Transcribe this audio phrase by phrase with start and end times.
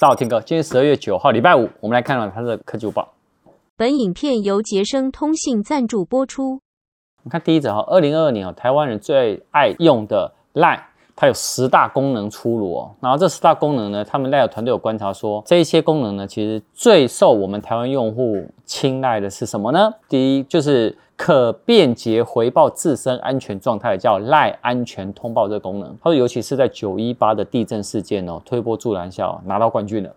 [0.00, 3.12] 大家好，天哥，今天十二月九号，礼拜五，我们来看看它的科技午报。
[3.76, 6.52] 本影片由杰生通信赞助播出。
[6.52, 10.80] 我们看第一则哈，二零二二年哦，台湾人最爱用的 LINE，
[11.20, 12.90] 它有十大功能出炉哦。
[12.98, 19.92] 然后这十大功能呢，他们 LINE 团队有观察说，这一些功能呢，其实最受我们台湾用户青睐的是什么呢？
[20.08, 20.96] 第一就是。
[21.22, 25.94] 可便捷回报自身安全状态，叫 l i e 安全通报这个功能。
[26.02, 30.10] 它说，尤其是在九一八的地震事件哦，推波助澜下拿到冠军了。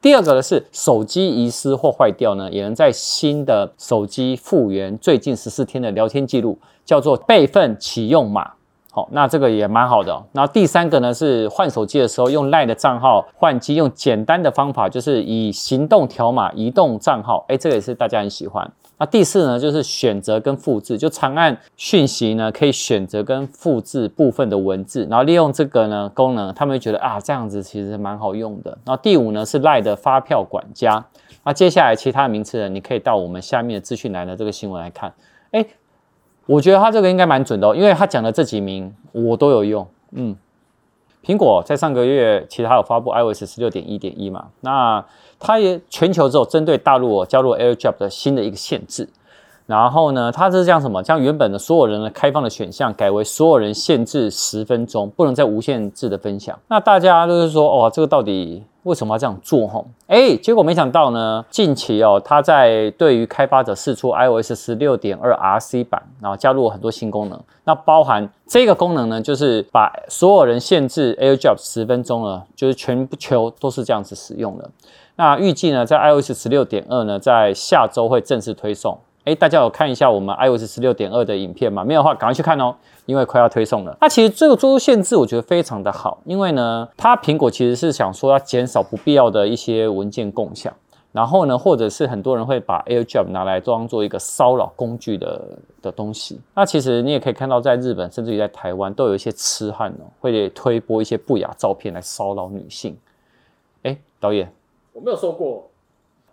[0.00, 8.54] 第二个呢是手机遗失或坏掉呢，也能在新的手机复原最近十四天的聊天记录，叫做备份启用码。
[8.94, 10.12] 好，那这个也蛮好的。
[10.32, 17.42] 然后第三个呢是换手机的时候用 LINE 的账号换机，用简单的方法，就是以行动条码移动账号。
[17.48, 18.70] 哎，这个也是大家很喜欢。
[18.98, 28.70] 那第四呢，就是选择跟复制，就长按讯息呢，可以选择跟复制部分的文字，然后利用这个呢功能，他们会觉得啊，这样子其实蛮好用的。
[28.84, 31.02] 然后第五呢是 LINE 的发票管家。
[31.44, 35.12] 那接下来其他名词呢，你可以到我们下面的资讯栏的这个新闻来看。
[35.50, 35.66] 哎，
[36.46, 39.86] 我觉得他这个应该蛮准的哦，因为他讲的这几名我都有用。
[40.12, 40.36] 嗯，
[41.24, 45.04] 苹果在上个月其实还有发布 iOS 十六点一点一嘛，那。
[45.44, 49.08] 它也全球之后针对大陆哦，加入 AirDrop 的新的一个限制，
[49.66, 51.02] 然后呢，它是这样什么？
[51.02, 56.58] 将原本的所有人的开放的选项改为所有人限制十分钟，不能再无限制的分享。
[56.68, 59.66] 那大家都是说，哦，这个到底为什么要这样做？
[59.68, 67.40] 吼，哎，结果没想到呢，近期哦，它在对于开发者试出 iOS 十六点二 RC 版，然后加入了很多新功能。
[67.64, 74.68] 那包含这个功能呢，就是把所有人限制 AirDrop 十分钟了，就是全球都是这样子使用的。
[75.14, 78.98] 那预计呢，在 iOS 十六点二呢，在下周会正式推送。
[79.24, 81.84] 诶，大家有看一下我们 iOS 十六点二的影片吗？
[81.84, 82.74] 没有的话，赶快去看哦，
[83.06, 83.96] 因为快要推送了。
[84.00, 90.74] 那其实这个做出限制，我觉得非常的好，因为呢，它苹果其实是想说要减少不必要的一些文件共享，
[91.12, 95.40] 然后呢，或者是很多人会把 AirDrop 拿来当做一个骚扰工具的
[95.80, 96.40] 的东西。
[96.54, 102.96] 那其实你也可以看到，在日本甚至于在台湾，都有一些痴汉哦，会推播一些不雅照片来骚扰女性。
[103.82, 104.52] 诶，导演。
[104.92, 105.68] 我没有说过。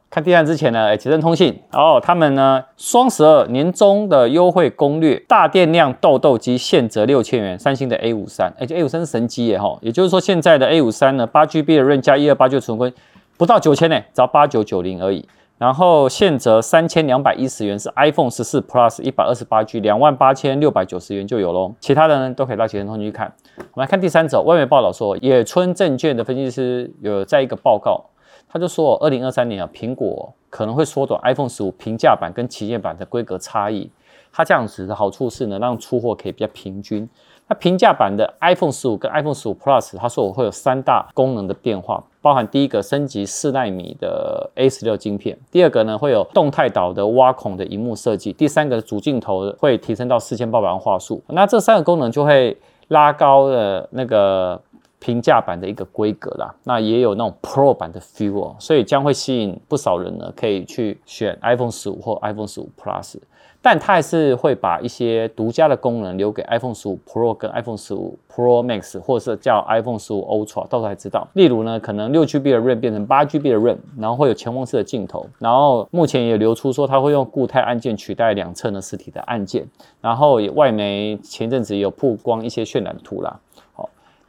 [0.10, 12.92] 看第三之前呢，哎，捷成通信哦，他们呢双十二年终的优惠攻略，大电量豆豆机现折六千元，三星的 A 五三，哎，这 A 五三是神机耶哈，也就是说现在的 A 五三呢，八 GB 的 RAM 加一二八 G 存坤，
[13.38, 15.28] 不到九千呢，只要八九九零而已。
[15.60, 21.74] 然后现折三千两百一十元是 iPhone 十四 Plus 一百二十八 G，两万八千六百九十元就有喽。
[21.82, 23.32] 其他的呢都可以到捷成通信去看。
[23.58, 28.06] 我们来看第三者，外媒报道说，野村证券的分析师有在一个报告。
[28.52, 33.90] 他就说，二零二三年啊，苹果可能会缩短 iPhone 十五平价版跟旗舰版的规格差异。
[34.32, 37.08] 它这样子的好处是呢，让出货可以比较平均。
[37.48, 51.24] 那平价版的 iPhone 十五跟 iPhone 十五 Plus，他说我会有三大功能的变化，包含第一个升级四纳米的 A 十六晶片，第二个呢会有动态岛的挖孔的荧幕设计，第三个主镜头会提升到四千八百万画素。
[51.28, 52.56] 那这三个功能就会
[52.88, 54.60] 拉高了那个。
[55.00, 63.16] 平价版的一个规格啦，那也有那种 Pro 版的 feel 哦，所以将会吸引不少人呢，可以去选 iPhone 十五或 iPhone 十五 Plus，
[63.62, 71.28] 但它还是会把一些独家的功能留给 iPhone 十五 Pro 跟 iPhone 十五 Pro Max，或者是叫 iPhone 十五 Ultra，到时候才知道。
[71.34, 79.66] 例如呢，可能六 GB 的 RAM 变成八 GB 的 RAM，然后会有潜望式的镜头，然后目前也流出说它会用固态按键取代两侧的实体的按键，
[80.02, 83.40] 然后也外媒前阵子有曝光一些渲染图啦。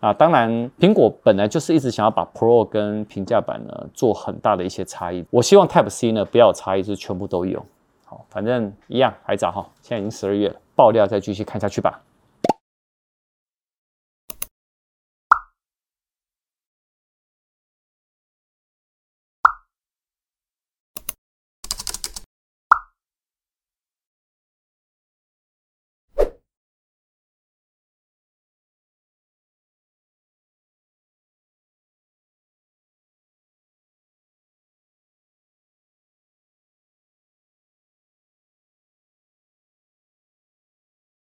[0.00, 5.24] 啊，当然，苹果本来就是一直想要把 Pro 跟平价版呢做很大的一些差异。
[5.30, 7.62] 我希望 Type C 呢不要有差异，就是全部都有。
[8.06, 12.00] 好，反正一样还早哈，现在已经十二月了，爆料再继续看下去吧。